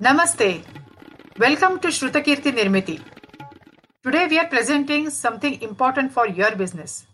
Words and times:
Namaste. 0.00 0.62
Welcome 1.40 1.80
to 1.80 1.88
Shrutakirti 1.88 2.52
Nirmiti. 2.52 3.02
Today 4.04 4.28
we 4.28 4.38
are 4.38 4.46
presenting 4.46 5.10
something 5.10 5.60
important 5.60 6.12
for 6.12 6.28
your 6.28 6.54
business. 6.54 7.04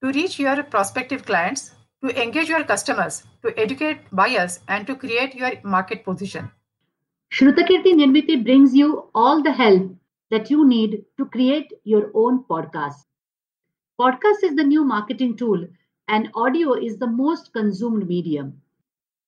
To 0.00 0.12
reach 0.12 0.38
your 0.38 0.62
prospective 0.62 1.24
clients, 1.24 1.74
to 2.04 2.22
engage 2.22 2.48
your 2.48 2.62
customers, 2.62 3.24
to 3.42 3.52
educate 3.58 3.98
buyers, 4.12 4.60
and 4.68 4.86
to 4.86 4.94
create 4.94 5.34
your 5.34 5.50
market 5.64 6.04
position. 6.04 6.52
Shrutakirti 7.32 7.94
Nirmiti 7.94 8.44
brings 8.44 8.76
you 8.76 9.10
all 9.12 9.42
the 9.42 9.50
help 9.50 9.90
that 10.30 10.50
you 10.50 10.64
need 10.64 11.04
to 11.18 11.26
create 11.26 11.72
your 11.82 12.12
own 12.14 12.44
podcast. 12.44 13.06
Podcast 14.00 14.44
is 14.44 14.54
the 14.54 14.62
new 14.62 14.84
marketing 14.84 15.36
tool, 15.36 15.66
and 16.06 16.30
audio 16.36 16.74
is 16.74 16.96
the 16.96 17.08
most 17.08 17.52
consumed 17.52 18.06
medium. 18.06 18.62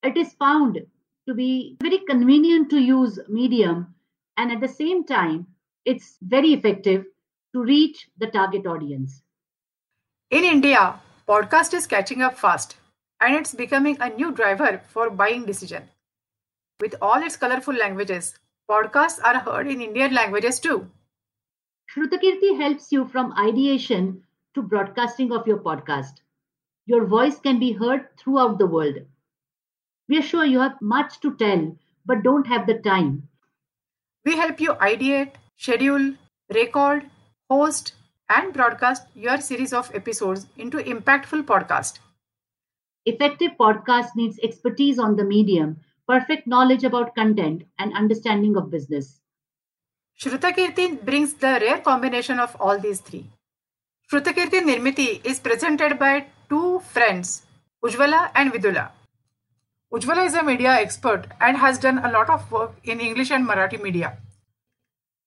It 0.04 0.16
is 0.16 0.34
found 0.34 0.78
to 1.26 1.34
be 1.34 1.76
very 1.82 1.98
convenient 1.98 2.70
to 2.70 2.80
use 2.80 3.18
medium, 3.28 3.94
and 4.36 4.50
at 4.50 4.60
the 4.60 4.68
same 4.68 5.04
time, 5.04 5.46
it's 5.84 6.16
very 6.22 6.52
effective 6.52 7.04
to 7.52 7.62
reach 7.62 8.08
the 8.18 8.26
target 8.26 8.66
audience. 8.66 9.22
In 10.30 10.44
India, 10.44 10.98
podcast 11.28 11.74
is 11.74 11.86
catching 11.86 12.22
up 12.22 12.38
fast 12.38 12.76
and 13.20 13.34
it's 13.36 13.54
becoming 13.54 13.96
a 14.00 14.08
new 14.10 14.32
driver 14.32 14.80
for 14.88 15.10
buying 15.10 15.44
decision. 15.44 15.88
With 16.80 16.96
all 17.00 17.22
its 17.22 17.36
colorful 17.36 17.74
languages, 17.74 18.34
podcasts 18.68 19.22
are 19.22 19.38
heard 19.38 19.68
in 19.68 19.80
Indian 19.80 20.14
languages 20.14 20.58
too. 20.58 20.88
Shrutakirti 21.94 22.58
helps 22.58 22.90
you 22.90 23.06
from 23.06 23.34
ideation 23.38 24.24
to 24.54 24.62
broadcasting 24.62 25.30
of 25.30 25.46
your 25.46 25.58
podcast. 25.58 26.20
Your 26.86 27.04
voice 27.04 27.38
can 27.38 27.60
be 27.60 27.72
heard 27.72 28.08
throughout 28.18 28.58
the 28.58 28.66
world. 28.66 28.96
We 30.08 30.18
are 30.18 30.22
sure 30.22 30.44
you 30.44 30.60
have 30.60 30.80
much 30.80 31.20
to 31.20 31.34
tell, 31.36 31.76
but 32.06 32.22
don't 32.22 32.46
have 32.46 32.66
the 32.66 32.74
time. 32.74 33.28
We 34.24 34.36
help 34.36 34.60
you 34.60 34.74
ideate, 34.74 35.32
schedule, 35.56 36.14
record, 36.54 37.06
host, 37.50 37.94
and 38.28 38.52
broadcast 38.52 39.06
your 39.14 39.38
series 39.40 39.72
of 39.72 39.94
episodes 39.94 40.46
into 40.56 40.78
impactful 40.78 41.42
podcast. 41.44 41.98
Effective 43.04 43.52
podcast 43.58 44.14
needs 44.14 44.38
expertise 44.42 44.98
on 44.98 45.16
the 45.16 45.24
medium, 45.24 45.80
perfect 46.08 46.46
knowledge 46.46 46.84
about 46.84 47.14
content, 47.14 47.64
and 47.78 47.92
understanding 47.94 48.56
of 48.56 48.70
business. 48.70 49.20
Shrutakirti 50.20 51.04
brings 51.04 51.34
the 51.34 51.58
rare 51.60 51.80
combination 51.80 52.38
of 52.38 52.56
all 52.60 52.78
these 52.78 53.00
three. 53.00 53.26
Shrutakirti 54.10 54.60
Nirmiti 54.60 55.24
is 55.24 55.40
presented 55.40 55.98
by 55.98 56.26
two 56.48 56.80
friends, 56.80 57.42
Ujwala 57.84 58.30
and 58.34 58.52
Vidula. 58.52 58.90
Ujwala 59.92 60.24
is 60.24 60.32
a 60.32 60.42
media 60.42 60.70
expert 60.70 61.26
and 61.38 61.58
has 61.58 61.76
done 61.78 61.98
a 61.98 62.10
lot 62.10 62.30
of 62.30 62.50
work 62.50 62.72
in 62.82 62.98
English 62.98 63.30
and 63.30 63.46
Marathi 63.46 63.82
media. 63.82 64.16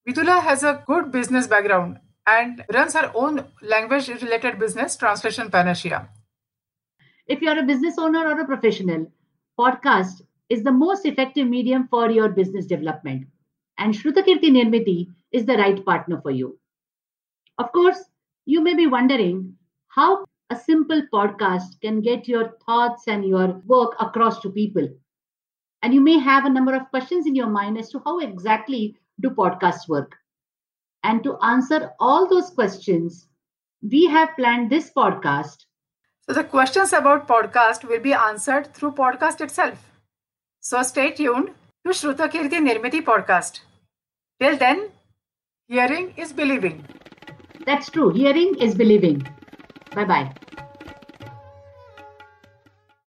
Vidula 0.08 0.42
has 0.42 0.64
a 0.64 0.84
good 0.88 1.12
business 1.12 1.46
background 1.46 2.00
and 2.26 2.66
runs 2.74 2.96
her 2.96 3.12
own 3.14 3.46
language 3.62 4.08
related 4.08 4.58
business, 4.58 4.98
Translation 4.98 5.52
Panacea. 5.52 6.10
If 7.28 7.44
you're 7.44 7.60
a 7.60 7.64
business 7.64 8.00
owner 8.00 8.28
or 8.28 8.40
a 8.40 8.46
professional, 8.46 9.12
podcast 9.60 10.24
is 10.50 10.64
the 10.64 10.72
most 10.72 11.06
effective 11.06 11.48
medium 11.48 11.88
for 11.88 12.10
your 12.10 12.30
business 12.30 12.66
development. 12.66 13.28
And 13.78 13.94
Shrutakirti 13.94 14.50
Nirmiti 14.50 15.10
is 15.32 15.46
the 15.46 15.58
right 15.58 15.86
partner 15.86 16.20
for 16.22 16.32
you. 16.32 16.58
Of 17.60 17.72
course, 17.72 18.04
you 18.46 18.62
may 18.62 18.74
be 18.74 18.88
wondering 18.88 19.58
how 19.90 20.26
a 20.50 20.56
simple 20.56 21.02
podcast 21.14 21.80
can 21.82 22.02
get 22.02 22.28
your 22.28 22.54
thoughts 22.66 23.08
and 23.08 23.26
your 23.26 23.62
work 23.66 23.96
across 24.00 24.40
to 24.42 24.50
people. 24.50 24.88
And 25.82 25.94
you 25.94 26.02
may 26.02 26.20
have 26.20 26.46
a 26.46 26.50
number 26.50 26.76
of 26.76 26.90
questions 26.90 27.26
in 27.28 27.36
your 27.36 27.48
mind 27.48 27.78
as 27.78 27.90
to 27.90 28.02
how 28.06 28.20
exactly 28.20 28.96
do 29.20 29.30
podcasts 29.30 29.88
work. 29.88 30.16
And 31.04 31.24
to 31.24 31.38
answer 31.44 31.92
all 32.00 32.28
those 32.28 32.50
questions, 32.50 33.28
we 33.82 34.08
have 34.08 34.36
planned 34.36 34.70
this 34.70 34.92
podcast. 34.92 35.66
So 36.28 36.34
the 36.34 36.44
questions 36.44 36.94
about 36.94 37.28
podcast 37.28 37.84
will 37.84 38.00
be 38.00 38.14
answered 38.14 38.74
through 38.74 38.94
podcast 38.94 39.42
itself. 39.42 39.92
So 40.60 40.82
stay 40.82 41.12
tuned 41.12 41.52
to 41.86 41.92
Shrutakirti 41.92 42.60
Nirmiti 42.68 43.04
podcast. 43.04 43.60
Till 44.40 44.58
then, 44.58 44.90
hearing 45.68 46.14
is 46.18 46.34
believing. 46.34 46.84
That's 47.66 47.90
true. 47.92 48.10
Hearing 48.10 48.56
is 48.56 48.74
believing. 48.74 49.28
Bye 49.94 50.06
bye. 50.06 50.45